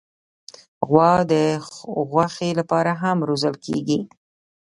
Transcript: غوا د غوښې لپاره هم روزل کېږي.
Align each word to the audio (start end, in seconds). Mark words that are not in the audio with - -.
غوا 0.87 1.13
د 1.31 1.33
غوښې 2.11 2.49
لپاره 2.59 2.91
هم 3.01 3.17
روزل 3.29 3.55
کېږي. 3.65 3.99